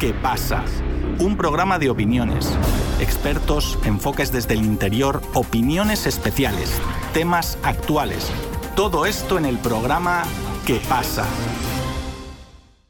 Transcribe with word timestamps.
¿Qué 0.00 0.14
pasa? 0.14 0.64
Un 1.18 1.36
programa 1.36 1.78
de 1.78 1.90
opiniones, 1.90 2.58
expertos, 3.02 3.78
enfoques 3.84 4.32
desde 4.32 4.54
el 4.54 4.64
interior, 4.64 5.20
opiniones 5.34 6.06
especiales, 6.06 6.80
temas 7.12 7.58
actuales. 7.62 8.32
Todo 8.74 9.04
esto 9.04 9.36
en 9.36 9.44
el 9.44 9.58
programa 9.58 10.22
¿Qué 10.66 10.80
pasa? 10.88 11.26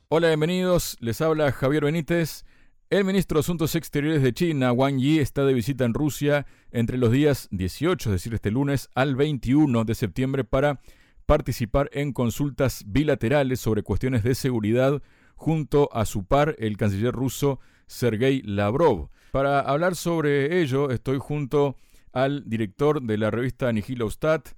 Hola, 0.06 0.28
bienvenidos. 0.28 0.98
Les 1.00 1.20
habla 1.20 1.50
Javier 1.50 1.86
Benítez. 1.86 2.44
El 2.90 3.04
ministro 3.04 3.38
de 3.38 3.40
Asuntos 3.40 3.74
Exteriores 3.74 4.22
de 4.22 4.32
China, 4.32 4.70
Wang 4.70 4.98
Yi, 4.98 5.18
está 5.18 5.44
de 5.44 5.52
visita 5.52 5.84
en 5.84 5.94
Rusia 5.94 6.46
entre 6.70 6.96
los 6.96 7.10
días 7.10 7.48
18, 7.50 8.10
es 8.10 8.12
decir, 8.12 8.34
este 8.34 8.52
lunes, 8.52 8.88
al 8.94 9.16
21 9.16 9.84
de 9.84 9.96
septiembre 9.96 10.44
para 10.44 10.80
participar 11.26 11.90
en 11.92 12.12
consultas 12.12 12.84
bilaterales 12.86 13.58
sobre 13.58 13.82
cuestiones 13.82 14.22
de 14.22 14.36
seguridad 14.36 15.02
junto 15.40 15.88
a 15.94 16.04
su 16.04 16.26
par, 16.26 16.54
el 16.58 16.76
canciller 16.76 17.14
ruso 17.14 17.60
Sergei 17.86 18.42
Lavrov. 18.42 19.08
Para 19.32 19.60
hablar 19.60 19.96
sobre 19.96 20.60
ello, 20.60 20.90
estoy 20.90 21.16
junto 21.18 21.76
al 22.12 22.46
director 22.46 23.00
de 23.00 23.16
la 23.16 23.30
revista 23.30 23.72
Nihilostat, 23.72 24.50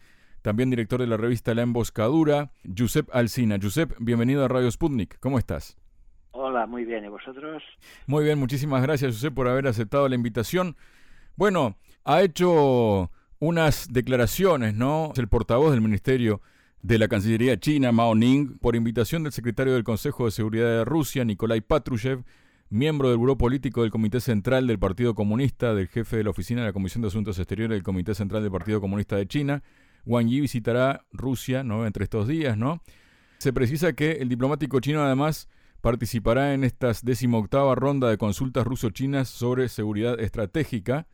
también 0.43 0.71
director 0.71 0.99
de 0.99 1.07
la 1.07 1.17
revista 1.17 1.55
La 1.55 1.63
Emboscadura, 1.63 2.51
Josep 2.77 3.09
Alsina. 3.15 3.59
Josep, 3.63 3.93
bienvenido 4.01 4.45
a 4.45 4.49
Radio 4.49 4.69
Sputnik. 4.69 5.21
¿Cómo 5.21 5.39
estás? 5.39 5.77
Hola, 6.33 6.67
muy 6.67 6.85
bien. 6.85 7.05
¿Y 7.05 7.09
vosotros? 7.09 7.63
Muy 8.09 8.25
bien, 8.25 8.41
muchísimas 8.41 8.83
gracias, 8.83 9.15
Josep, 9.15 9.33
por 9.33 9.47
haber 9.47 9.69
aceptado 9.69 10.09
la 10.09 10.17
invitación. 10.17 10.75
Bueno, 11.37 11.77
ha 12.05 12.23
hecho 12.23 13.13
unas 13.39 13.87
declaraciones, 13.93 14.75
¿no? 14.75 15.13
El 15.15 15.29
portavoz 15.29 15.71
del 15.71 15.81
Ministerio 15.81 16.41
de 16.83 16.99
la 16.99 17.07
Cancillería 17.07 17.59
China, 17.61 17.93
Mao 17.93 18.15
Ning, 18.15 18.59
por 18.59 18.75
invitación 18.75 19.23
del 19.23 19.33
secretario 19.33 19.75
del 19.75 19.85
Consejo 19.85 20.25
de 20.25 20.33
Seguridad 20.33 20.67
de 20.67 20.85
Rusia, 20.85 21.25
Nikolai 21.25 21.61
Patrushev, 21.61 22.25
miembro 22.71 23.09
del 23.09 23.19
Buró 23.19 23.39
Político 23.39 23.83
del 23.83 23.93
Comité 23.93 24.21
Central 24.21 24.67
del 24.67 24.81
Partido 24.81 25.15
Comunista, 25.15 25.75
del 25.75 25.87
jefe 25.87 26.17
de 26.17 26.25
la 26.25 26.31
Oficina 26.31 26.63
de 26.63 26.69
la 26.69 26.73
Comisión 26.73 27.03
de 27.03 27.09
Asuntos 27.09 27.39
Exteriores 27.39 27.77
del 27.77 27.85
Comité 27.85 28.15
Central 28.17 28.43
del 28.43 28.51
Partido 28.51 28.81
Comunista 28.81 29.15
de 29.17 29.29
China. 29.29 29.63
Wang 30.05 30.27
Yi 30.27 30.41
visitará 30.41 31.05
Rusia 31.13 31.63
¿no? 31.63 31.87
entre 31.87 32.03
estos 32.03 32.27
días, 32.27 32.59
¿no? 32.59 32.83
Se 33.39 33.53
precisa 33.53 33.93
que 33.93 34.13
el 34.13 34.29
diplomático 34.29 34.81
chino 34.81 35.03
además 35.03 35.49
participará 35.81 36.53
en 36.55 36.65
esta 36.65 36.93
decimoctava 37.03 37.77
ronda 37.77 38.11
de 38.11 38.19
consultas 38.19 38.65
ruso-chinas 38.65 39.29
sobre 39.29 39.69
seguridad 39.69 40.19
estratégica, 40.19 41.07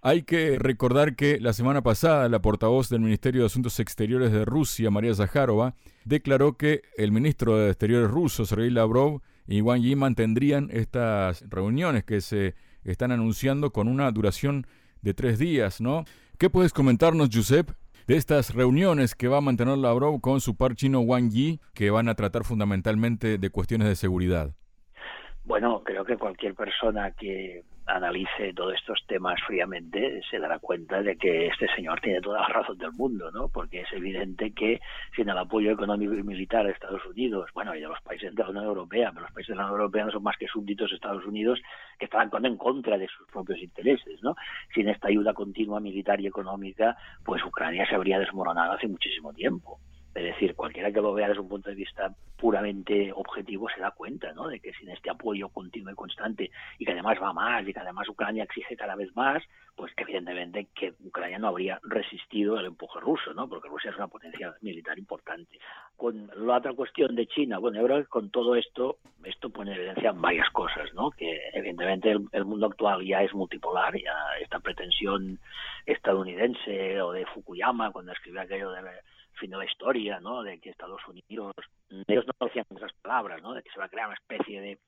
hay 0.00 0.22
que 0.22 0.58
recordar 0.58 1.16
que 1.16 1.40
la 1.40 1.52
semana 1.52 1.82
pasada 1.82 2.28
la 2.28 2.40
portavoz 2.40 2.88
del 2.88 3.00
Ministerio 3.00 3.42
de 3.42 3.46
Asuntos 3.46 3.80
Exteriores 3.80 4.32
de 4.32 4.44
Rusia, 4.44 4.90
María 4.90 5.14
Zaharova, 5.14 5.74
declaró 6.04 6.56
que 6.56 6.82
el 6.96 7.12
ministro 7.12 7.56
de 7.56 7.68
Exteriores 7.70 8.10
ruso, 8.10 8.44
Sergei 8.44 8.70
Lavrov, 8.70 9.20
y 9.46 9.62
Wang 9.62 9.80
Yi 9.80 9.96
mantendrían 9.96 10.68
estas 10.70 11.42
reuniones 11.48 12.04
que 12.04 12.20
se 12.20 12.54
están 12.84 13.12
anunciando 13.12 13.72
con 13.72 13.88
una 13.88 14.10
duración 14.12 14.66
de 15.00 15.14
tres 15.14 15.38
días, 15.38 15.80
¿no? 15.80 16.04
¿Qué 16.38 16.50
puedes 16.50 16.72
comentarnos, 16.72 17.30
Giuseppe, 17.30 17.72
de 18.06 18.16
estas 18.16 18.54
reuniones 18.54 19.14
que 19.14 19.28
va 19.28 19.38
a 19.38 19.42
mantener 19.42 19.78
Lavrov 19.78 20.20
con 20.20 20.40
su 20.40 20.56
par 20.56 20.74
chino 20.74 21.00
Wang 21.00 21.30
Yi, 21.30 21.60
que 21.74 21.90
van 21.90 22.08
a 22.08 22.14
tratar 22.14 22.44
fundamentalmente 22.44 23.38
de 23.38 23.50
cuestiones 23.50 23.88
de 23.88 23.96
seguridad? 23.96 24.54
Bueno, 25.44 25.82
creo 25.82 26.04
que 26.04 26.18
cualquier 26.18 26.54
persona 26.54 27.10
que 27.12 27.64
analice 27.88 28.52
todos 28.54 28.74
estos 28.74 29.04
temas 29.06 29.40
fríamente 29.46 30.20
se 30.30 30.38
dará 30.38 30.58
cuenta 30.58 31.02
de 31.02 31.16
que 31.16 31.46
este 31.46 31.66
señor 31.74 32.00
tiene 32.00 32.20
toda 32.20 32.40
la 32.40 32.48
razón 32.48 32.78
del 32.78 32.92
mundo, 32.92 33.30
¿no? 33.30 33.48
Porque 33.48 33.80
es 33.80 33.92
evidente 33.92 34.52
que 34.52 34.80
sin 35.16 35.28
el 35.28 35.38
apoyo 35.38 35.72
económico 35.72 36.14
y 36.14 36.22
militar 36.22 36.66
de 36.66 36.72
Estados 36.72 37.04
Unidos, 37.06 37.50
bueno, 37.54 37.74
y 37.74 37.80
de 37.80 37.88
los 37.88 38.00
países 38.02 38.34
de 38.34 38.42
la 38.42 38.50
Unión 38.50 38.64
Europea, 38.64 39.10
pero 39.10 39.22
los 39.22 39.32
países 39.32 39.54
de 39.54 39.56
la 39.56 39.64
Unión 39.64 39.80
Europea 39.80 40.04
no 40.04 40.12
son 40.12 40.22
más 40.22 40.36
que 40.36 40.46
súbditos 40.46 40.90
de 40.90 40.96
Estados 40.96 41.24
Unidos 41.24 41.60
que 41.98 42.04
están 42.04 42.30
en 42.44 42.56
contra 42.56 42.98
de 42.98 43.08
sus 43.08 43.26
propios 43.28 43.58
intereses, 43.60 44.22
¿no? 44.22 44.36
Sin 44.74 44.88
esta 44.88 45.08
ayuda 45.08 45.32
continua 45.32 45.80
militar 45.80 46.20
y 46.20 46.26
económica, 46.26 46.96
pues 47.24 47.42
Ucrania 47.44 47.86
se 47.88 47.94
habría 47.94 48.18
desmoronado 48.18 48.72
hace 48.72 48.86
muchísimo 48.86 49.32
tiempo. 49.32 49.80
Es 50.14 50.24
decir, 50.24 50.54
cualquiera 50.54 50.90
que 50.90 51.00
lo 51.00 51.12
vea 51.12 51.28
desde 51.28 51.40
un 51.40 51.48
punto 51.48 51.70
de 51.70 51.76
vista 51.76 52.14
puramente 52.38 53.12
objetivo 53.12 53.68
se 53.68 53.80
da 53.80 53.90
cuenta 53.90 54.32
¿no? 54.32 54.48
de 54.48 54.60
que 54.60 54.72
sin 54.74 54.88
este 54.90 55.10
apoyo 55.10 55.48
continuo 55.48 55.92
y 55.92 55.96
constante 55.96 56.50
y 56.78 56.84
que 56.84 56.92
además 56.92 57.18
va 57.20 57.32
más 57.32 57.66
y 57.66 57.72
que 57.72 57.80
además 57.80 58.08
Ucrania 58.08 58.44
exige 58.44 58.76
cada 58.76 58.94
vez 58.94 59.14
más, 59.16 59.42
pues 59.76 59.92
evidentemente 59.96 60.68
que 60.74 60.94
Ucrania 61.04 61.38
no 61.38 61.48
habría 61.48 61.80
resistido 61.82 62.58
el 62.58 62.66
empuje 62.66 63.00
ruso, 63.00 63.34
¿no? 63.34 63.48
porque 63.48 63.68
Rusia 63.68 63.90
es 63.90 63.96
una 63.96 64.06
potencia 64.06 64.54
militar 64.60 64.98
importante. 64.98 65.58
Con 65.96 66.30
la 66.36 66.58
otra 66.58 66.74
cuestión 66.74 67.16
de 67.16 67.26
China, 67.26 67.58
bueno, 67.58 67.80
yo 67.80 67.86
creo 67.86 68.02
que 68.02 68.08
con 68.08 68.30
todo 68.30 68.54
esto, 68.54 68.98
esto 69.24 69.50
pone 69.50 69.72
en 69.72 69.78
evidencia 69.78 70.12
varias 70.12 70.48
cosas, 70.50 70.94
¿no? 70.94 71.10
que 71.10 71.40
evidentemente 71.52 72.12
el, 72.12 72.28
el 72.30 72.44
mundo 72.44 72.66
actual 72.66 73.04
ya 73.04 73.22
es 73.22 73.34
multipolar, 73.34 73.94
ya 73.96 74.14
esta 74.40 74.60
pretensión 74.60 75.40
estadounidense 75.86 77.00
o 77.02 77.12
de 77.12 77.26
Fukuyama 77.26 77.90
cuando 77.90 78.12
escribió 78.12 78.42
aquello 78.42 78.70
de 78.70 78.82
fin 79.38 79.50
de 79.50 79.56
la 79.56 79.64
historia, 79.64 80.20
¿no? 80.20 80.42
De 80.42 80.58
que 80.60 80.70
Estados 80.70 81.00
Unidos, 81.08 81.54
ellos 82.06 82.24
no 82.26 82.46
decían 82.46 82.66
esas 82.74 82.92
palabras, 82.94 83.42
¿no? 83.42 83.54
De 83.54 83.62
que 83.62 83.70
se 83.70 83.78
va 83.78 83.86
a 83.86 83.88
crear 83.88 84.08
una 84.08 84.16
especie 84.16 84.60
de 84.60 84.78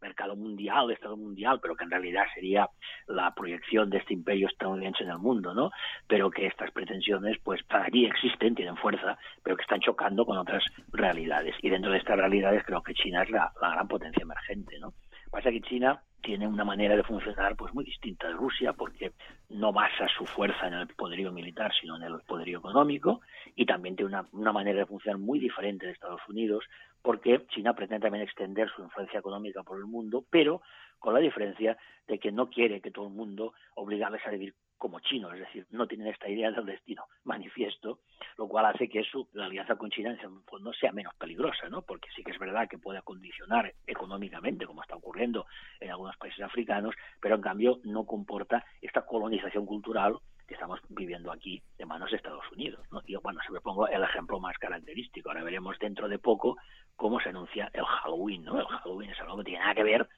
mercado 0.00 0.36
mundial, 0.36 0.88
de 0.88 0.94
Estado 0.94 1.16
mundial, 1.16 1.58
pero 1.60 1.74
que 1.74 1.84
en 1.84 1.90
realidad 1.90 2.24
sería 2.34 2.68
la 3.06 3.34
proyección 3.34 3.90
de 3.90 3.98
este 3.98 4.14
imperio 4.14 4.48
estadounidense 4.48 5.02
en 5.02 5.10
el 5.10 5.18
mundo, 5.18 5.54
¿no? 5.54 5.70
Pero 6.06 6.30
que 6.30 6.46
estas 6.46 6.70
pretensiones, 6.70 7.38
pues, 7.42 7.62
para 7.64 7.84
allí 7.84 8.06
existen, 8.06 8.54
tienen 8.54 8.76
fuerza, 8.76 9.18
pero 9.42 9.56
que 9.56 9.62
están 9.62 9.80
chocando 9.80 10.24
con 10.24 10.38
otras 10.38 10.64
realidades. 10.92 11.56
Y 11.62 11.70
dentro 11.70 11.90
de 11.90 11.98
estas 11.98 12.16
realidades 12.16 12.62
creo 12.64 12.82
que 12.82 12.94
China 12.94 13.22
es 13.22 13.30
la, 13.30 13.52
la 13.60 13.70
gran 13.70 13.88
potencia 13.88 14.22
emergente, 14.22 14.78
¿no? 14.78 14.92
Pasa 15.30 15.50
que 15.50 15.60
China 15.60 16.00
tiene 16.28 16.46
una 16.46 16.62
manera 16.62 16.94
de 16.94 17.02
funcionar 17.04 17.56
pues 17.56 17.72
muy 17.72 17.86
distinta 17.86 18.26
de 18.26 18.34
Rusia 18.34 18.74
porque 18.74 19.12
no 19.48 19.72
basa 19.72 20.06
su 20.08 20.26
fuerza 20.26 20.66
en 20.66 20.74
el 20.74 20.86
poderío 20.88 21.32
militar 21.32 21.72
sino 21.80 21.96
en 21.96 22.02
el 22.02 22.20
poderío 22.20 22.58
económico 22.58 23.22
y 23.56 23.64
también 23.64 23.96
tiene 23.96 24.10
una, 24.10 24.26
una 24.32 24.52
manera 24.52 24.80
de 24.80 24.84
funcionar 24.84 25.18
muy 25.18 25.38
diferente 25.38 25.86
de 25.86 25.92
Estados 25.92 26.20
Unidos 26.28 26.64
porque 27.00 27.46
China 27.48 27.72
pretende 27.72 28.04
también 28.04 28.24
extender 28.24 28.68
su 28.76 28.82
influencia 28.82 29.20
económica 29.20 29.62
por 29.62 29.78
el 29.78 29.86
mundo 29.86 30.22
pero 30.28 30.60
con 30.98 31.14
la 31.14 31.20
diferencia 31.20 31.78
de 32.06 32.18
que 32.18 32.30
no 32.30 32.50
quiere 32.50 32.82
que 32.82 32.90
todo 32.90 33.06
el 33.06 33.14
mundo 33.14 33.54
obligarles 33.74 34.20
a 34.26 34.30
vivir 34.30 34.54
como 34.78 35.00
chinos, 35.00 35.34
es 35.34 35.40
decir, 35.40 35.66
no 35.70 35.86
tienen 35.86 36.06
esta 36.06 36.28
idea 36.28 36.50
del 36.50 36.64
destino 36.64 37.04
manifiesto, 37.24 37.98
lo 38.36 38.48
cual 38.48 38.66
hace 38.66 38.88
que 38.88 39.02
su, 39.04 39.28
la 39.32 39.46
alianza 39.46 39.76
con 39.76 39.90
China 39.90 40.10
en 40.10 40.20
el 40.20 40.42
fondo 40.46 40.72
sea 40.72 40.92
menos 40.92 41.14
peligrosa, 41.16 41.68
¿no? 41.68 41.82
Porque 41.82 42.08
sí 42.14 42.22
que 42.22 42.30
es 42.30 42.38
verdad 42.38 42.68
que 42.68 42.78
puede 42.78 43.02
condicionar 43.02 43.74
económicamente, 43.86 44.66
como 44.66 44.82
está 44.82 44.96
ocurriendo 44.96 45.46
en 45.80 45.90
algunos 45.90 46.16
países 46.16 46.40
africanos, 46.40 46.94
pero 47.20 47.34
en 47.34 47.42
cambio 47.42 47.80
no 47.84 48.06
comporta 48.06 48.64
esta 48.80 49.04
colonización 49.04 49.66
cultural 49.66 50.18
que 50.46 50.54
estamos 50.54 50.80
viviendo 50.88 51.30
aquí 51.30 51.62
de 51.76 51.84
manos 51.84 52.10
de 52.10 52.16
Estados 52.16 52.50
Unidos. 52.52 52.80
¿no? 52.90 53.02
Y 53.06 53.14
bueno, 53.16 53.40
me 53.50 53.60
pongo 53.60 53.86
el 53.86 54.02
ejemplo 54.02 54.40
más 54.40 54.56
característico. 54.58 55.28
Ahora 55.28 55.44
veremos 55.44 55.78
dentro 55.78 56.08
de 56.08 56.18
poco 56.18 56.56
cómo 56.96 57.20
se 57.20 57.28
anuncia 57.28 57.70
el 57.74 57.84
Halloween. 57.84 58.44
¿no? 58.44 58.58
El 58.58 58.66
Halloween 58.66 59.10
es 59.10 59.20
algo 59.20 59.36
que 59.38 59.44
tiene 59.44 59.60
nada 59.60 59.74
que 59.74 59.82
ver 59.82 60.08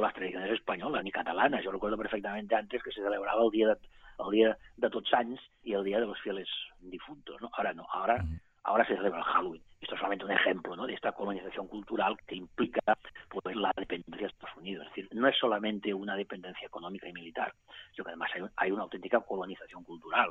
con 0.00 0.06
las 0.06 0.14
tradiciones 0.14 0.50
españolas 0.52 1.04
ni 1.04 1.10
catalanas. 1.10 1.62
Yo 1.62 1.70
recuerdo 1.70 1.98
perfectamente 1.98 2.54
antes 2.54 2.82
que 2.82 2.90
se 2.90 3.02
celebraba 3.02 3.44
el 3.44 3.50
día 3.50 3.68
de, 3.68 3.76
el 4.18 4.30
día 4.30 4.58
de 4.78 4.88
Tots 4.88 5.10
Sants 5.10 5.42
y 5.62 5.74
el 5.74 5.84
día 5.84 6.00
de 6.00 6.06
los 6.06 6.18
fieles 6.20 6.48
difuntos. 6.80 7.38
¿no? 7.42 7.50
Ahora 7.52 7.74
no, 7.74 7.86
ahora, 7.92 8.24
ahora 8.62 8.86
se 8.86 8.96
celebra 8.96 9.18
el 9.18 9.24
Halloween. 9.26 9.62
Esto 9.78 9.94
es 9.94 9.98
solamente 9.98 10.24
un 10.24 10.30
ejemplo 10.30 10.74
¿no? 10.74 10.86
de 10.86 10.94
esta 10.94 11.12
colonización 11.12 11.68
cultural 11.68 12.16
que 12.26 12.34
implica 12.34 12.80
pues, 13.28 13.54
la 13.56 13.72
dependencia 13.76 14.26
de 14.26 14.32
Estados 14.32 14.56
Unidos. 14.56 14.86
Es 14.86 14.94
decir, 14.94 15.08
no 15.12 15.28
es 15.28 15.36
solamente 15.36 15.92
una 15.92 16.16
dependencia 16.16 16.66
económica 16.66 17.06
y 17.06 17.12
militar, 17.12 17.52
sino 17.92 18.04
que 18.04 18.10
además 18.12 18.30
hay, 18.34 18.42
hay 18.56 18.70
una 18.70 18.84
auténtica 18.84 19.20
colonización 19.20 19.84
cultural 19.84 20.30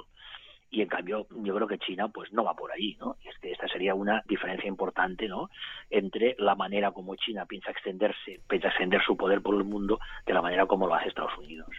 y 0.72 0.82
en 0.82 0.88
cambio 0.88 1.28
yo 1.44 1.56
creo 1.56 1.68
que 1.68 1.80
China 1.80 2.10
pues 2.10 2.32
no 2.32 2.44
va 2.44 2.54
por 2.54 2.72
ahí, 2.72 2.96
¿no? 3.00 3.18
Y 3.24 3.30
es 3.30 3.38
que 3.40 3.52
esta 3.52 3.68
sería 3.68 3.96
una 3.96 4.24
diferencia 4.28 4.68
importante, 4.68 5.28
¿no? 5.28 5.50
Entre 5.90 6.36
la 6.40 6.56
manera 6.56 6.92
como 6.92 7.16
China 7.16 7.46
piensa 7.46 7.72
extenderse, 7.72 8.42
piensa 8.48 8.68
extender 8.68 9.02
su 9.06 9.18
poder 9.18 9.42
por 9.42 9.56
el 9.56 9.64
mundo 9.64 10.00
de 10.26 10.34
la 10.34 10.42
manera 10.42 10.66
como 10.66 10.88
lo 10.88 10.94
hace 10.94 11.10
Estados 11.10 11.38
Unidos. 11.38 11.70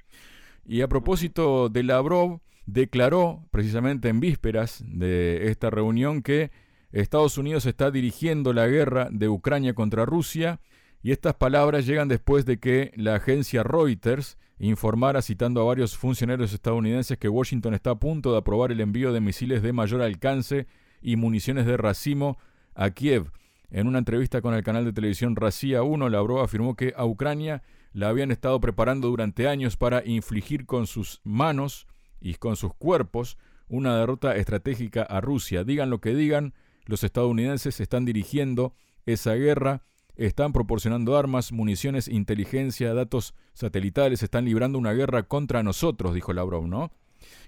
Y 0.67 0.83
a 0.83 0.89
propósito 0.89 1.69
de 1.69 1.83
Lavrov, 1.83 2.41
declaró 2.67 3.43
precisamente 3.51 4.09
en 4.09 4.21
vísperas 4.21 4.85
de 4.87 5.49
esta 5.51 5.71
reunión 5.71 6.23
que 6.23 6.51
Estados 6.93 7.39
Unidos 7.39 7.67
está 7.67 7.91
dirigiendo 7.91 8.53
la 8.53 8.67
guerra 8.67 9.09
de 9.11 9.29
Ucrania 9.29 9.75
contra 9.75 10.05
Rusia 10.05 10.61
y 11.03 11.13
estas 11.13 11.35
palabras 11.35 11.87
llegan 11.87 12.09
después 12.09 12.45
de 12.45 12.59
que 12.59 12.93
la 12.97 13.17
agencia 13.17 13.63
Reuters 13.63 14.39
informara, 14.59 15.23
citando 15.23 15.63
a 15.63 15.65
varios 15.65 15.97
funcionarios 15.97 16.53
estadounidenses, 16.53 17.17
que 17.17 17.29
Washington 17.29 17.73
está 17.75 17.93
a 17.93 17.99
punto 17.99 18.33
de 18.33 18.39
aprobar 18.39 18.71
el 18.71 18.81
envío 18.81 19.13
de 19.13 19.21
misiles 19.21 19.63
de 19.63 19.73
mayor 19.73 20.03
alcance 20.03 20.67
y 21.01 21.17
municiones 21.17 21.65
de 21.65 21.79
racimo 21.79 22.39
a 22.75 22.91
Kiev. 22.91 23.33
En 23.71 23.87
una 23.87 23.99
entrevista 23.99 24.43
con 24.43 24.53
el 24.53 24.63
canal 24.63 24.85
de 24.85 24.93
televisión 24.93 25.37
Racia 25.37 25.83
1, 25.83 26.11
Lavrov 26.11 26.41
afirmó 26.41 26.77
que 26.77 26.93
a 26.97 27.07
Ucrania 27.07 27.63
la 27.93 28.09
habían 28.09 28.31
estado 28.31 28.61
preparando 28.61 29.09
durante 29.09 29.49
años 29.49 29.77
para 29.77 30.05
infligir 30.05 30.67
con 30.67 30.87
sus 30.87 31.21
manos 31.25 31.87
y 32.21 32.35
con 32.35 32.57
sus 32.57 32.75
cuerpos 32.75 33.39
una 33.69 33.97
derrota 33.97 34.37
estratégica 34.37 35.03
a 35.03 35.21
Rusia. 35.21 35.65
Digan 35.65 35.89
lo 35.89 36.01
que 36.01 36.15
digan, 36.15 36.53
los 36.85 37.05
estadounidenses 37.05 37.81
están 37.81 38.05
dirigiendo 38.05 38.75
esa 39.07 39.35
guerra 39.35 39.85
están 40.17 40.53
proporcionando 40.53 41.17
armas, 41.17 41.53
municiones, 41.53 42.09
inteligencia, 42.09 42.95
datos 42.95 43.35
satelitales, 43.53 44.23
están 44.23 44.45
librando 44.45 44.79
una 44.79 44.93
guerra 44.93 45.23
contra 45.25 45.63
nosotros, 45.63 46.15
dijo 46.15 46.33
Lavrov, 46.33 46.67
¿no? 46.67 46.91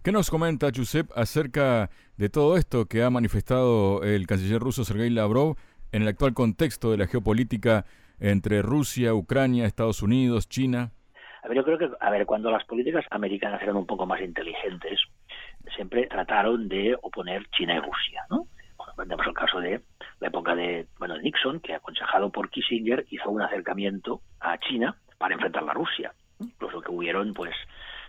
¿Qué 0.02 0.12
nos 0.12 0.30
comenta 0.30 0.70
Josep 0.74 1.10
acerca 1.16 1.90
de 2.16 2.28
todo 2.28 2.56
esto 2.56 2.86
que 2.86 3.02
ha 3.02 3.10
manifestado 3.10 4.02
el 4.02 4.26
canciller 4.26 4.60
ruso 4.60 4.84
Sergei 4.84 5.10
Lavrov 5.10 5.56
en 5.92 6.02
el 6.02 6.08
actual 6.08 6.34
contexto 6.34 6.90
de 6.90 6.98
la 6.98 7.06
geopolítica 7.06 7.84
entre 8.20 8.62
Rusia, 8.62 9.14
Ucrania, 9.14 9.66
Estados 9.66 10.02
Unidos, 10.02 10.48
China? 10.48 10.92
A 11.42 11.48
ver, 11.48 11.56
yo 11.56 11.64
creo 11.64 11.78
que, 11.78 11.90
a 12.00 12.10
ver, 12.10 12.24
cuando 12.26 12.50
las 12.50 12.64
políticas 12.64 13.04
americanas 13.10 13.60
eran 13.62 13.76
un 13.76 13.86
poco 13.86 14.06
más 14.06 14.20
inteligentes, 14.20 15.00
siempre 15.74 16.06
trataron 16.06 16.68
de 16.68 16.96
oponer 17.02 17.48
China 17.50 17.74
y 17.74 17.80
Rusia, 17.80 18.22
¿no? 18.30 18.46
Tenemos 18.96 19.26
el 19.26 19.34
caso 19.34 19.60
de 19.60 19.82
la 20.20 20.28
época 20.28 20.54
de, 20.54 20.86
bueno, 20.98 21.16
Nixon, 21.18 21.60
que 21.60 21.74
aconsejado 21.74 22.30
por 22.30 22.50
Kissinger 22.50 23.04
hizo 23.10 23.30
un 23.30 23.42
acercamiento 23.42 24.22
a 24.40 24.58
China 24.58 24.96
para 25.18 25.34
enfrentar 25.34 25.68
a 25.68 25.72
Rusia. 25.72 26.12
Incluso 26.40 26.80
que 26.80 26.90
hubieron, 26.90 27.34
pues, 27.34 27.54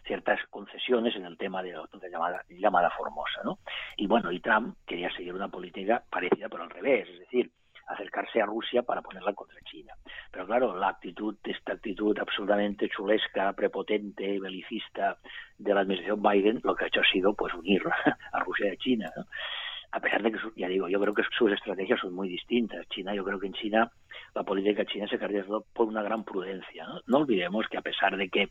ciertas 0.06 0.40
concesiones 0.50 1.16
en 1.16 1.26
el 1.26 1.38
tema 1.38 1.64
de 1.64 1.72
la 1.72 2.10
llamada, 2.12 2.44
llamada 2.50 2.90
Formosa, 2.92 3.42
¿no? 3.44 3.60
Y 3.98 4.08
bueno, 4.08 4.32
y 4.32 4.40
Trump 4.40 4.78
quería 4.86 5.12
seguir 5.16 5.34
una 5.34 5.48
política 5.48 6.04
parecida, 6.10 6.50
pero 6.50 6.64
al 6.64 6.70
revés, 6.70 7.08
es 7.10 7.20
decir, 7.20 7.52
acercarse 7.88 8.42
a 8.42 8.46
Rusia 8.46 8.84
para 8.84 9.02
ponerla 9.02 9.34
contra 9.34 9.60
China. 9.62 9.94
Pero 10.32 10.46
claro, 10.46 10.78
la 10.78 10.90
actitud, 10.90 11.36
esta 11.44 11.74
actitud 11.74 12.18
absolutamente 12.18 12.90
chulesca, 12.90 13.54
prepotente, 13.54 14.40
belicista 14.40 15.18
de 15.58 15.74
la 15.74 15.82
administración 15.82 16.22
Biden, 16.22 16.62
lo 16.64 16.76
que 16.76 16.86
ha 16.86 16.88
hecho 16.88 17.02
ha 17.02 17.12
sido 17.12 17.34
pues 17.34 17.54
unir 17.54 17.84
a 18.32 18.40
Rusia 18.40 18.68
y 18.68 18.72
a 18.72 18.78
China. 18.78 19.12
A 19.96 20.00
pesar 20.00 20.24
de 20.24 20.32
que, 20.32 20.40
ya 20.56 20.68
digo, 20.68 20.90
yo 20.90 21.00
creo 21.00 21.14
que 21.14 21.22
sus 21.38 21.52
estrategias 21.52 22.00
son 22.00 22.16
muy 22.16 22.28
distintas. 22.28 22.88
China, 22.90 23.14
yo 23.14 23.24
creo 23.24 23.40
que 23.40 23.46
en 23.46 23.54
China 23.54 23.92
la 24.34 24.44
política 24.44 24.86
china 24.86 25.08
se 25.08 25.20
caracteriza 25.20 25.60
por 25.72 25.88
una 25.88 26.02
gran 26.02 26.24
prudencia. 26.24 26.86
¿no? 26.88 27.02
no 27.06 27.18
olvidemos 27.20 27.68
que 27.68 27.78
a 27.78 27.82
pesar 27.82 28.18
de 28.18 28.28
que 28.28 28.50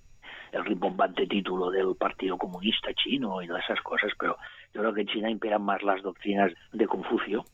el 0.53 0.65
rimbombante 0.65 1.27
título 1.27 1.71
del 1.71 1.97
Partido 1.97 2.39
Comunista 2.39 2.95
Chino 2.95 3.43
y 3.43 3.49
de 3.49 3.59
esas 3.59 3.81
cosas, 3.81 4.13
pero 4.17 4.37
yo 4.73 4.83
creo 4.83 4.95
que 4.95 5.01
en 5.01 5.09
China 5.09 5.31
imperan 5.31 5.63
más 5.63 5.83
las 5.83 6.01
doctrinas 6.03 6.53
de 6.73 6.87
Confucio 6.87 7.45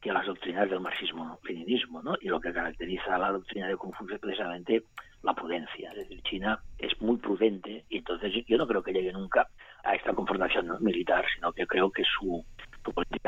que 0.00 0.12
las 0.12 0.26
doctrinas 0.26 0.70
del 0.70 0.80
marxismo-leninismo, 0.80 2.02
¿no? 2.02 2.16
Y 2.20 2.28
lo 2.28 2.40
que 2.40 2.52
caracteriza 2.52 3.16
a 3.16 3.18
la 3.18 3.32
doctrina 3.32 3.66
de 3.66 3.76
Confucio 3.76 4.14
es 4.14 4.20
precisamente 4.20 4.84
la 5.22 5.34
prudencia. 5.34 5.90
Es 5.90 5.96
decir, 5.96 6.22
China 6.22 6.60
es 6.78 7.00
muy 7.00 7.16
prudente 7.16 7.84
y 7.88 7.98
entonces 7.98 8.32
yo 8.46 8.56
no 8.56 8.66
creo 8.66 8.82
que 8.82 8.92
llegue 8.92 9.12
nunca 9.12 9.48
a 9.82 9.94
esta 9.94 10.12
confrontación 10.12 10.76
militar, 10.80 11.24
sino 11.34 11.52
que 11.52 11.66
creo 11.66 11.90
que 11.90 12.04
su, 12.04 12.44
su 12.84 12.92
política 12.92 13.25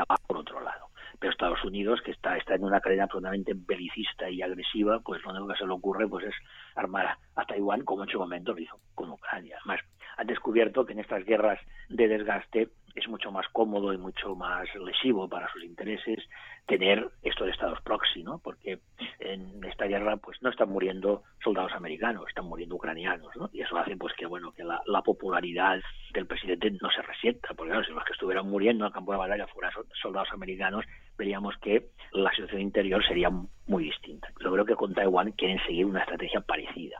Unidos, 1.69 2.01
que 2.03 2.11
está, 2.11 2.37
está 2.37 2.55
en 2.55 2.63
una 2.63 2.81
cadena 2.81 3.05
absolutamente 3.05 3.53
belicista 3.55 4.29
y 4.29 4.41
agresiva, 4.41 4.99
pues 4.99 5.23
lo 5.23 5.31
único 5.31 5.47
que 5.47 5.57
se 5.57 5.65
le 5.65 5.71
ocurre 5.71 6.07
pues 6.07 6.25
es 6.25 6.35
armar 6.75 7.17
a 7.35 7.45
Taiwán, 7.45 7.85
como 7.85 8.03
en 8.03 8.09
su 8.09 8.19
momento 8.19 8.53
lo 8.53 8.59
hizo 8.59 8.75
con 8.93 9.09
Ucrania. 9.09 9.57
Además, 9.59 9.81
han 10.17 10.27
descubierto 10.27 10.85
que 10.85 10.93
en 10.93 10.99
estas 10.99 11.23
guerras 11.23 11.59
de 11.87 12.07
desgaste 12.07 12.67
es 12.95 13.07
mucho 13.07 13.31
más 13.31 13.47
cómodo 13.53 13.93
y 13.93 13.97
mucho 13.97 14.35
más 14.35 14.67
lesivo 14.75 15.29
para 15.29 15.51
sus 15.53 15.63
intereses 15.63 16.19
tener 16.67 17.09
estos 17.23 17.47
estados 17.47 17.81
proxy, 17.81 18.23
¿no? 18.23 18.39
Porque 18.39 18.79
en 19.19 19.63
esta 19.63 19.85
guerra 19.85 20.17
pues 20.17 20.41
no 20.41 20.49
están 20.49 20.69
muriendo 20.69 21.23
soldados 21.43 21.71
americanos, 21.73 22.25
están 22.27 22.45
muriendo 22.45 22.75
ucranianos, 22.75 23.35
¿no? 23.37 23.49
Y 23.53 23.61
eso 23.61 23.77
hace 23.77 23.95
pues 23.95 24.13
que 24.15 24.25
bueno 24.25 24.51
que 24.51 24.63
la, 24.63 25.01
popularidad 25.01 25.79
del 26.13 26.27
presidente 26.27 26.69
no 26.81 26.89
se 26.91 27.01
resienta, 27.01 27.53
porque 27.55 27.71
claro, 27.71 27.85
si 27.85 27.93
los 27.93 28.03
que 28.03 28.13
estuvieran 28.13 28.47
muriendo 28.47 28.83
en 28.83 28.87
el 28.87 28.93
campo 28.93 29.13
de 29.13 29.17
batalla 29.17 29.47
fueran 29.47 29.71
soldados 30.01 30.29
americanos, 30.33 30.85
veríamos 31.19 31.55
que 31.57 31.89
la 32.13 32.31
situación 32.31 32.61
interior 32.61 33.05
sería 33.05 33.29
muy 33.67 33.83
distinta. 33.83 34.29
Yo 34.43 34.51
creo 34.51 34.65
que 34.65 34.75
con 34.75 34.95
Taiwán 34.95 35.33
quieren 35.33 35.59
seguir 35.67 35.85
una 35.85 35.99
estrategia 35.99 36.41
parecida 36.41 36.99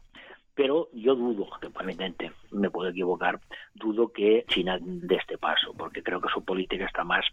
pero 0.60 0.90
yo 0.92 1.16
dudo, 1.16 1.48
que 1.62 1.70
me 2.52 2.70
puedo 2.70 2.90
equivocar, 2.90 3.40
dudo 3.76 4.12
que 4.12 4.44
China 4.50 4.78
dé 4.82 5.16
este 5.16 5.38
paso, 5.38 5.74
porque 5.78 6.04
creo 6.04 6.20
que 6.20 6.28
su 6.34 6.44
política 6.44 6.84
está 6.84 7.06
más 7.06 7.24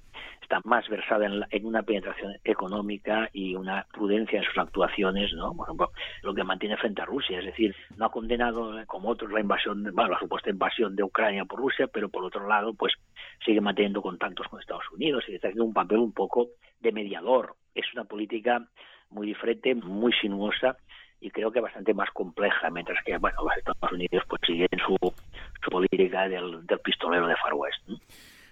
está 0.41 0.61
más 0.63 0.89
versada 0.89 1.27
en, 1.27 1.67
una 1.67 1.83
penetración 1.83 2.37
económica 2.45 3.29
y 3.33 3.57
una 3.57 3.85
prudencia 3.93 4.39
en 4.39 4.45
sus 4.45 4.57
actuaciones, 4.57 5.33
¿no? 5.33 5.53
Por 5.57 5.67
ejemplo, 5.67 5.91
lo 6.23 6.35
que 6.35 6.45
mantiene 6.45 6.77
frente 6.77 7.03
a 7.03 7.05
Rusia, 7.05 7.41
es 7.41 7.47
decir, 7.47 7.75
no 7.97 8.05
ha 8.05 8.13
condenado 8.13 8.79
eh, 8.79 8.87
como 8.87 9.09
otros 9.09 9.33
la 9.33 9.41
invasión, 9.41 9.83
bueno, 9.93 10.11
la 10.11 10.21
supuesta 10.21 10.51
invasión 10.51 10.95
de 10.95 11.03
Ucrania 11.03 11.45
por 11.47 11.59
Rusia, 11.59 11.89
pero 11.89 12.09
por 12.09 12.23
otro 12.23 12.47
lado, 12.47 12.75
pues 12.75 12.95
sigue 13.45 13.61
manteniendo 13.61 14.03
contactos 14.03 14.47
con 14.47 14.61
Estados 14.61 14.85
Unidos 14.93 15.25
y 15.27 15.35
está 15.35 15.49
haciendo 15.49 15.65
un 15.65 15.75
papel 15.75 15.99
un 15.99 16.13
poco 16.13 16.51
de 16.81 16.93
mediador. 16.93 17.57
Es 17.75 17.85
una 17.95 18.05
política 18.05 18.67
muy 19.11 19.27
diferente, 19.27 19.75
muy 19.75 20.13
sinuosa 20.21 20.77
y 21.21 21.31
creo 21.31 21.51
que 21.51 21.61
bastante 21.61 21.95
más 21.95 22.11
compleja, 22.13 22.71
mientras 22.71 23.03
que 23.05 23.17
bueno, 23.19 23.39
los 23.43 23.57
Estados 23.57 23.93
Unidos 23.93 24.23
pues 24.29 24.41
siguen 24.47 24.69
su, 24.87 24.97
su 25.65 25.71
política 25.71 26.29
del, 26.29 26.65
pistolero 26.85 27.27
de 27.27 27.35
Far 27.37 27.55
West. 27.55 28.03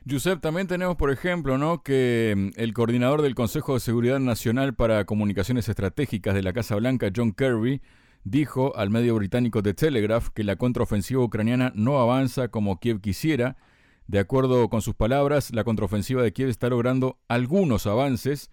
Josep, 0.08 0.40
también 0.40 0.66
tenemos, 0.66 0.96
por 0.96 1.10
ejemplo, 1.10 1.56
¿no? 1.56 1.82
que 1.82 2.34
mm, 2.36 2.60
el 2.60 2.74
coordinador 2.74 3.22
del 3.22 3.34
Consejo 3.34 3.74
de 3.74 3.80
Seguridad 3.80 4.18
Nacional 4.18 4.74
para 4.74 5.04
Comunicaciones 5.06 5.68
Estratégicas 5.68 6.34
de 6.34 6.42
la 6.42 6.52
Casa 6.52 6.76
Blanca, 6.76 7.10
John 7.14 7.32
Kerry, 7.32 7.80
dijo 8.24 8.76
al 8.76 8.90
medio 8.90 9.14
británico 9.14 9.62
The 9.62 9.74
Telegraph 9.74 10.28
que 10.28 10.44
la 10.44 10.56
contraofensiva 10.56 11.22
ucraniana 11.22 11.72
no 11.74 11.98
avanza 12.00 12.48
como 12.48 12.80
Kiev 12.80 13.00
quisiera. 13.00 13.56
De 14.06 14.18
acuerdo 14.18 14.68
con 14.68 14.82
sus 14.82 14.94
palabras, 14.94 15.50
la 15.54 15.64
contraofensiva 15.64 16.22
de 16.22 16.32
Kiev 16.32 16.50
está 16.50 16.68
logrando 16.68 17.18
algunos 17.26 17.86
avances, 17.86 18.50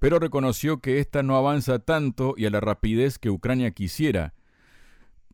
pero 0.00 0.18
reconoció 0.18 0.80
que 0.80 0.98
ésta 0.98 1.22
no 1.22 1.36
avanza 1.36 1.78
tanto 1.78 2.34
y 2.36 2.46
a 2.46 2.50
la 2.50 2.60
rapidez 2.60 3.18
que 3.18 3.30
Ucrania 3.30 3.70
quisiera. 3.70 4.34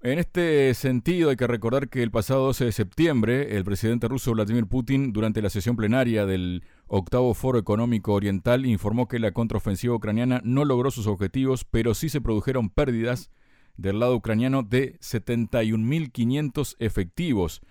En 0.03 0.19
este 0.19 0.75
sentido, 0.75 1.31
hay 1.31 1.37
que 1.37 1.47
recordar 1.47 1.89
que 1.89 2.03
el 2.03 2.11
pasado 2.11 2.45
12 2.45 2.67
de 2.67 2.73
septiembre, 2.73 3.57
el 3.57 3.65
presidente 3.65 4.07
ruso 4.07 4.33
Vladimir 4.33 4.67
Putin, 4.67 5.15
durante 5.15 5.41
la 5.41 5.49
sesión 5.49 5.77
plenaria 5.77 6.27
del 6.27 6.63
octavo 6.89 7.33
Foro 7.33 7.59
Económico 7.59 8.13
Oriental, 8.13 8.67
informó 8.67 9.09
que 9.09 9.19
la 9.19 9.33
contraofensiva 9.33 9.95
ucraniana 9.95 10.43
no 10.45 10.67
logró 10.67 10.91
sus 10.91 11.07
objetivos, 11.07 11.65
pero 11.65 11.95
sí 11.95 12.11
se 12.11 12.21
produjeron 12.21 12.69
pérdidas 12.69 13.31
del 13.79 13.99
lado 13.99 14.15
ucraniano 14.15 14.63
de 14.63 14.99
71.500 14.99 16.77
efectivos 16.81 17.63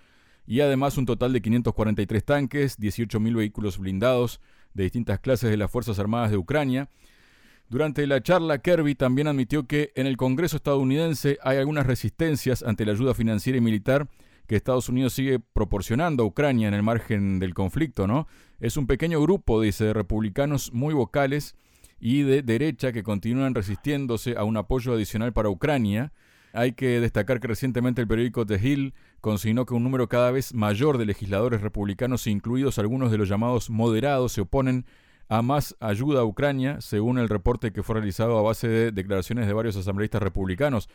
y 0.46 0.60
además 0.60 0.98
un 0.98 1.06
total 1.06 1.32
de 1.32 1.42
543 1.42 2.24
tanques, 2.24 2.78
18.000 2.78 3.36
vehículos 3.36 3.78
blindados, 3.78 4.40
de 4.74 4.84
distintas 4.84 5.20
clases 5.20 5.50
de 5.50 5.56
las 5.56 5.70
Fuerzas 5.70 5.98
Armadas 5.98 6.30
de 6.30 6.36
Ucrania. 6.36 6.88
Durante 7.68 8.06
la 8.06 8.22
charla, 8.22 8.58
Kirby 8.58 8.94
también 8.94 9.26
admitió 9.26 9.66
que 9.66 9.92
en 9.94 10.06
el 10.06 10.16
Congreso 10.16 10.56
estadounidense 10.56 11.38
hay 11.42 11.58
algunas 11.58 11.86
resistencias 11.86 12.62
ante 12.62 12.84
la 12.84 12.92
ayuda 12.92 13.14
financiera 13.14 13.56
y 13.56 13.62
militar 13.62 14.08
que 14.46 14.56
Estados 14.56 14.88
Unidos 14.88 15.14
sigue 15.14 15.38
proporcionando 15.38 16.22
a 16.22 16.26
Ucrania 16.26 16.68
en 16.68 16.74
el 16.74 16.82
margen 16.82 17.38
del 17.38 17.54
conflicto, 17.54 18.06
¿no? 18.06 18.26
Es 18.60 18.76
un 18.76 18.86
pequeño 18.86 19.20
grupo, 19.22 19.60
dice, 19.60 19.84
de 19.84 19.92
republicanos 19.94 20.72
muy 20.72 20.92
vocales 20.92 21.54
y 21.98 22.22
de 22.22 22.42
derecha 22.42 22.92
que 22.92 23.02
continúan 23.02 23.54
resistiéndose 23.54 24.36
a 24.36 24.44
un 24.44 24.58
apoyo 24.58 24.92
adicional 24.92 25.32
para 25.32 25.48
Ucrania. 25.48 26.12
Hay 26.54 26.72
que 26.72 27.00
destacar 27.00 27.40
que 27.40 27.48
recientemente 27.48 28.00
el 28.00 28.06
periódico 28.06 28.46
The 28.46 28.60
Hill 28.62 28.94
consignó 29.20 29.66
que 29.66 29.74
un 29.74 29.82
número 29.82 30.08
cada 30.08 30.30
vez 30.30 30.54
mayor 30.54 30.98
de 30.98 31.04
legisladores 31.04 31.60
republicanos, 31.62 32.28
incluidos 32.28 32.78
algunos 32.78 33.10
de 33.10 33.18
los 33.18 33.28
llamados 33.28 33.70
moderados, 33.70 34.32
se 34.32 34.42
oponen 34.42 34.86
a 35.28 35.42
más 35.42 35.76
ayuda 35.80 36.20
a 36.20 36.24
Ucrania, 36.24 36.80
según 36.80 37.18
el 37.18 37.28
reporte 37.28 37.72
que 37.72 37.82
fue 37.82 37.96
realizado 37.96 38.38
a 38.38 38.42
base 38.42 38.68
de 38.68 38.92
declaraciones 38.92 39.48
de 39.48 39.52
varios 39.52 39.76
asambleístas 39.76 40.22
republicanos. 40.22 40.88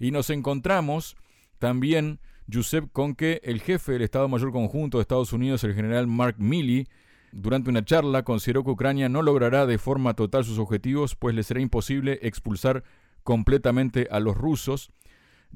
Y 0.00 0.10
nos 0.10 0.30
encontramos 0.30 1.16
también, 1.60 2.18
Josep, 2.52 2.90
con 2.90 3.14
que 3.14 3.40
el 3.44 3.60
jefe 3.60 3.92
del 3.92 4.02
Estado 4.02 4.28
Mayor 4.28 4.50
Conjunto 4.50 4.98
de 4.98 5.02
Estados 5.02 5.32
Unidos, 5.32 5.62
el 5.62 5.74
general 5.74 6.08
Mark 6.08 6.36
Milley, 6.38 6.88
durante 7.30 7.70
una 7.70 7.84
charla 7.84 8.24
consideró 8.24 8.64
que 8.64 8.70
Ucrania 8.70 9.08
no 9.08 9.22
logrará 9.22 9.66
de 9.66 9.78
forma 9.78 10.14
total 10.14 10.44
sus 10.44 10.58
objetivos, 10.58 11.14
pues 11.14 11.34
le 11.34 11.42
será 11.42 11.60
imposible 11.60 12.18
expulsar 12.22 12.84
completamente 13.22 14.08
a 14.10 14.20
los 14.20 14.36
rusos. 14.36 14.90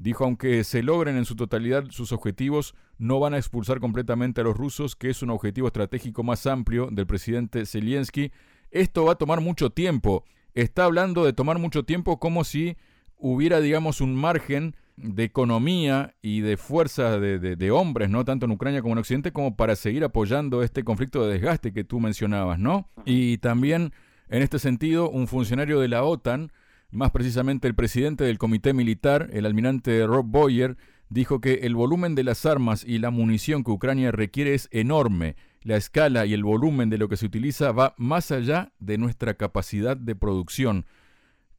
Dijo, 0.01 0.23
aunque 0.23 0.63
se 0.63 0.81
logren 0.81 1.17
en 1.17 1.25
su 1.25 1.35
totalidad 1.35 1.83
sus 1.89 2.13
objetivos, 2.13 2.73
no 2.97 3.19
van 3.19 3.33
a 3.33 3.37
expulsar 3.37 3.81
completamente 3.81 4.39
a 4.39 4.45
los 4.45 4.55
rusos, 4.55 4.95
que 4.95 5.09
es 5.09 5.21
un 5.21 5.29
objetivo 5.29 5.67
estratégico 5.67 6.23
más 6.23 6.47
amplio 6.47 6.87
del 6.89 7.05
presidente 7.05 7.65
Zelensky. 7.65 8.31
Esto 8.71 9.03
va 9.03 9.13
a 9.13 9.17
tomar 9.17 9.41
mucho 9.41 9.71
tiempo. 9.71 10.23
Está 10.53 10.85
hablando 10.85 11.25
de 11.25 11.33
tomar 11.33 11.59
mucho 11.59 11.83
tiempo 11.83 12.17
como 12.17 12.45
si 12.45 12.77
hubiera, 13.17 13.59
digamos, 13.59 13.99
un 13.99 14.15
margen 14.15 14.73
de 14.95 15.25
economía 15.25 16.15
y 16.21 16.39
de 16.39 16.55
fuerza 16.55 17.19
de, 17.19 17.37
de, 17.37 17.71
hombres, 17.71 18.09
¿no? 18.09 18.23
Tanto 18.23 18.45
en 18.45 18.53
Ucrania 18.53 18.81
como 18.81 18.93
en 18.93 18.99
Occidente, 18.99 19.33
como 19.33 19.57
para 19.57 19.75
seguir 19.75 20.05
apoyando 20.05 20.63
este 20.63 20.85
conflicto 20.85 21.25
de 21.25 21.33
desgaste 21.33 21.73
que 21.73 21.83
tú 21.83 21.99
mencionabas, 21.99 22.57
¿no? 22.57 22.87
Y 23.03 23.39
también, 23.39 23.91
en 24.29 24.43
este 24.43 24.59
sentido, 24.59 25.09
un 25.09 25.27
funcionario 25.27 25.81
de 25.81 25.89
la 25.89 26.05
OTAN 26.05 26.53
más 26.91 27.11
precisamente, 27.11 27.67
el 27.67 27.75
presidente 27.75 28.23
del 28.23 28.37
comité 28.37 28.73
militar, 28.73 29.29
el 29.31 29.45
almirante 29.45 30.05
Rob 30.07 30.25
Boyer, 30.25 30.75
dijo 31.09 31.39
que 31.41 31.55
el 31.63 31.75
volumen 31.75 32.15
de 32.15 32.23
las 32.23 32.45
armas 32.45 32.83
y 32.83 32.99
la 32.99 33.11
munición 33.11 33.63
que 33.63 33.71
Ucrania 33.71 34.11
requiere 34.11 34.53
es 34.53 34.69
enorme. 34.71 35.35
La 35.61 35.75
escala 35.75 36.25
y 36.25 36.33
el 36.33 36.43
volumen 36.43 36.89
de 36.89 36.97
lo 36.97 37.07
que 37.09 37.17
se 37.17 37.25
utiliza 37.25 37.71
va 37.71 37.93
más 37.97 38.31
allá 38.31 38.71
de 38.79 38.97
nuestra 38.97 39.33
capacidad 39.35 39.97
de 39.97 40.15
producción. 40.15 40.85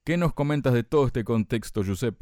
¿Qué 0.04 0.16
nos 0.16 0.32
comentas 0.32 0.72
de 0.72 0.82
todo 0.82 1.06
este 1.06 1.22
contexto, 1.24 1.82
Josep? 1.84 2.16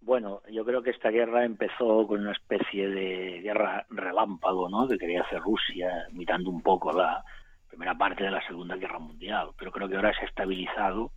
Bueno, 0.00 0.42
yo 0.52 0.64
creo 0.66 0.82
que 0.82 0.90
esta 0.90 1.10
guerra 1.10 1.46
empezó 1.46 2.06
con 2.06 2.20
una 2.20 2.32
especie 2.32 2.88
de 2.88 3.40
guerra 3.40 3.86
relámpago, 3.88 4.68
¿no? 4.68 4.86
Que 4.88 4.98
quería 4.98 5.22
hacer 5.22 5.40
Rusia, 5.40 5.88
imitando 6.12 6.50
un 6.50 6.60
poco 6.60 6.92
la 6.92 7.24
primera 7.68 7.96
parte 7.96 8.24
de 8.24 8.30
la 8.30 8.46
Segunda 8.46 8.76
Guerra 8.76 8.98
Mundial. 8.98 9.50
Pero 9.58 9.72
creo 9.72 9.88
que 9.88 9.96
ahora 9.96 10.12
se 10.12 10.26
ha 10.26 10.28
estabilizado 10.28 11.12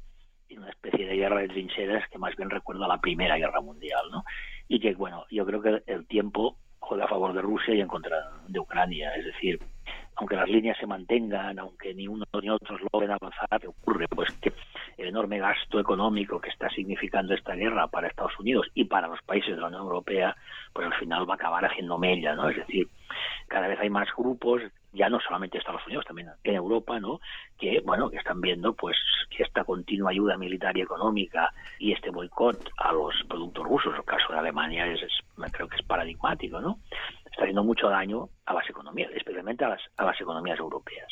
una 0.58 0.70
especie 0.70 1.06
de 1.08 1.16
guerra 1.16 1.42
de 1.42 1.50
trincheras 1.50 2.08
que 2.10 2.18
más 2.18 2.36
bien 2.36 2.50
recuerda 2.50 2.86
a 2.86 2.90
la 2.90 3.02
Primera 3.02 3.38
Guerra 3.38 3.62
Mundial, 3.62 4.04
¿no? 4.12 4.24
Y 4.68 4.80
que, 4.80 4.94
bueno, 4.94 5.26
yo 5.30 5.46
creo 5.46 5.62
que 5.62 5.84
el 5.88 6.06
tiempo 6.08 6.58
juega 6.80 7.06
a 7.06 7.10
favor 7.10 7.34
de 7.34 7.42
Rusia 7.42 7.76
y 7.76 7.82
en 7.82 7.88
contra 7.88 8.18
de 8.48 8.60
Ucrania. 8.60 9.14
Es 9.16 9.26
decir, 9.26 9.60
aunque 10.16 10.36
las 10.36 10.50
líneas 10.50 10.78
se 10.78 10.88
mantengan, 10.88 11.60
aunque 11.60 11.94
ni 11.94 12.08
uno 12.08 12.26
ni 12.42 12.50
otros 12.50 12.80
logren 12.92 13.12
avanzar, 13.12 13.60
¿qué 13.62 13.68
ocurre? 13.68 14.08
Pues 14.08 14.32
que 14.42 14.52
el 14.98 15.10
enorme 15.10 15.40
gasto 15.40 15.80
económico 15.80 16.42
que 16.42 16.50
está 16.50 16.70
significando 16.70 17.34
esta 17.34 17.54
guerra 17.54 17.88
para 17.88 18.08
Estados 18.08 18.38
Unidos 18.40 18.68
y 18.74 18.86
para 18.86 19.08
los 19.08 19.22
países 19.22 19.56
de 19.56 19.62
la 19.62 19.68
Unión 19.68 19.84
Europea, 19.84 20.36
pues 20.74 20.88
al 20.88 20.94
final 20.96 21.30
va 21.30 21.34
a 21.34 21.36
acabar 21.36 21.66
haciendo 21.66 21.98
mella, 21.98 22.36
¿no? 22.36 22.50
Es 22.50 22.58
decir, 22.58 22.88
cada 23.48 23.68
vez 23.68 23.80
hay 23.80 23.90
más 23.90 24.08
grupos, 24.16 24.62
ya 24.98 25.10
no 25.10 25.20
solamente 25.20 25.58
Estados 25.58 25.86
Unidos, 25.86 26.06
también 26.06 26.30
en 26.44 26.56
Europa, 26.56 27.00
¿no? 27.00 27.20
Que, 27.58 27.82
bueno, 27.86 28.10
que 28.10 28.18
están 28.18 28.42
viendo, 28.42 28.74
pues, 28.74 28.98
que 29.30 29.44
esta 29.44 29.64
continua 29.64 30.12
ayuda 30.12 30.38
militar 30.38 30.76
y 30.78 30.82
económica 30.82 31.54
y 31.80 31.94
este 31.94 32.10
boicot 32.10 32.70
a 32.78 32.92
los 32.92 33.14
productos 33.30 33.66
rusos, 33.66 33.96
el 33.96 34.04
caso 34.04 34.34
de 34.34 34.40
Alemania 34.40 34.86
es, 34.88 35.02
creo 35.52 35.68
que 35.68 35.78
es 35.78 35.86
paradigmático, 35.86 36.60
¿no? 36.60 36.80
Está 37.26 37.44
haciendo 37.44 37.64
mucho 37.64 37.90
daño 37.90 38.30
a 38.46 38.54
las 38.54 38.70
economías, 38.70 39.12
especialmente 39.14 39.64
a 39.64 39.70
las, 39.70 39.82
a 39.98 40.06
las 40.06 40.20
economías 40.20 40.60
europeas. 40.60 41.08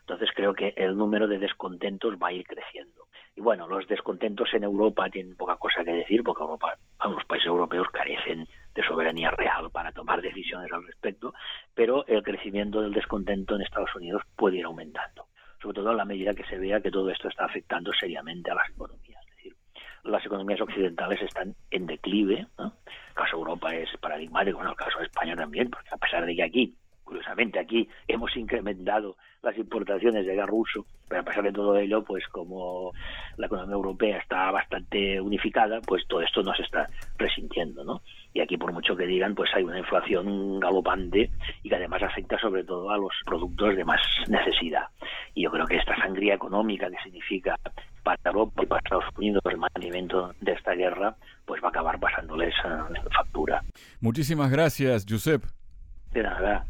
Entonces 0.00 0.28
creo 0.34 0.54
que 0.54 0.74
el 0.76 0.96
número 0.96 1.26
de 1.26 1.38
descontentos 1.38 2.14
va 2.22 2.28
a 2.28 2.32
ir 2.32 2.44
creciendo. 2.46 3.04
Y 3.36 3.40
bueno, 3.40 3.66
los 3.66 3.86
descontentos 3.88 4.52
en 4.54 4.62
Europa 4.62 5.08
tienen 5.10 5.36
poca 5.36 5.56
cosa 5.56 5.82
que 5.82 5.92
decir, 5.92 6.22
porque 6.22 6.42
Europa, 6.42 6.76
los 7.04 7.24
países 7.24 7.48
europeos 7.48 7.88
carecen 7.90 8.46
soberanía 8.86 9.30
real 9.30 9.70
para 9.70 9.92
tomar 9.92 10.20
decisiones 10.22 10.72
al 10.72 10.86
respecto, 10.86 11.34
pero 11.74 12.06
el 12.06 12.22
crecimiento 12.22 12.80
del 12.80 12.92
descontento 12.92 13.56
en 13.56 13.62
Estados 13.62 13.94
Unidos 13.94 14.22
puede 14.36 14.58
ir 14.58 14.64
aumentando, 14.64 15.26
sobre 15.60 15.76
todo 15.76 15.90
a 15.90 15.94
la 15.94 16.04
medida 16.04 16.34
que 16.34 16.44
se 16.44 16.58
vea 16.58 16.80
que 16.80 16.90
todo 16.90 17.10
esto 17.10 17.28
está 17.28 17.44
afectando 17.44 17.92
seriamente 17.92 18.50
a 18.50 18.54
las 18.54 18.70
economías. 18.70 19.22
Es 19.28 19.36
decir, 19.36 19.56
las 20.04 20.24
economías 20.24 20.60
occidentales 20.60 21.22
están 21.22 21.54
en 21.70 21.86
declive, 21.86 22.46
el 22.58 23.14
caso 23.14 23.36
de 23.36 23.42
Europa 23.42 23.74
es 23.74 23.88
paradigmático, 23.98 24.60
en 24.62 24.68
el 24.68 24.76
caso 24.76 24.98
de 24.98 25.06
España 25.06 25.36
también, 25.36 25.70
porque 25.70 25.90
a 25.92 25.96
pesar 25.96 26.26
de 26.26 26.34
que 26.34 26.42
aquí 26.42 26.74
curiosamente 27.14 27.60
aquí 27.60 27.88
hemos 28.08 28.36
incrementado 28.36 29.16
las 29.40 29.56
importaciones 29.56 30.26
de 30.26 30.34
gas 30.34 30.48
ruso, 30.48 30.84
pero 31.06 31.20
a 31.20 31.24
pesar 31.24 31.44
de 31.44 31.52
todo 31.52 31.76
ello, 31.76 32.02
pues 32.02 32.26
como 32.26 32.92
la 33.36 33.46
economía 33.46 33.76
europea 33.76 34.18
está 34.18 34.50
bastante 34.50 35.20
unificada, 35.20 35.80
pues 35.82 36.02
todo 36.08 36.22
esto 36.22 36.42
no 36.42 36.52
se 36.54 36.62
está 36.62 36.88
resintiendo, 37.16 37.84
¿no? 37.84 38.02
Y 38.32 38.40
aquí 38.40 38.56
por 38.56 38.72
mucho 38.72 38.96
que 38.96 39.06
digan, 39.06 39.36
pues 39.36 39.48
hay 39.54 39.62
una 39.62 39.78
inflación 39.78 40.58
galopante 40.58 41.30
y 41.62 41.68
que 41.68 41.76
además 41.76 42.02
afecta 42.02 42.36
sobre 42.38 42.64
todo 42.64 42.90
a 42.90 42.98
los 42.98 43.12
productos 43.24 43.76
de 43.76 43.84
más 43.84 44.00
necesidad. 44.26 44.88
Y 45.34 45.44
yo 45.44 45.52
creo 45.52 45.66
que 45.66 45.76
esta 45.76 45.96
sangría 45.96 46.34
económica 46.34 46.90
que 46.90 46.96
significa 47.04 47.54
para 48.02 48.18
Europa 48.24 48.64
y 48.64 48.66
para 48.66 48.80
Estados 48.80 49.04
Unidos 49.16 49.42
el 49.48 49.58
mantenimiento 49.58 50.34
de 50.40 50.52
esta 50.52 50.72
guerra, 50.72 51.14
pues 51.44 51.62
va 51.62 51.68
a 51.68 51.70
acabar 51.70 52.00
pasándoles 52.00 52.54
factura. 53.14 53.62
Muchísimas 54.00 54.50
gracias, 54.50 55.06
Josep. 55.08 55.44
De 56.12 56.22
nada. 56.22 56.66